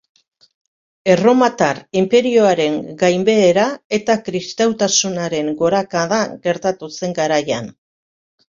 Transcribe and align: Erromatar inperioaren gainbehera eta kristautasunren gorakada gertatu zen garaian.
Erromatar 1.15 1.81
inperioaren 2.01 2.79
gainbehera 3.03 3.67
eta 3.99 4.17
kristautasunren 4.31 5.55
gorakada 5.63 6.25
gertatu 6.49 6.93
zen 7.01 7.17
garaian. 7.23 7.73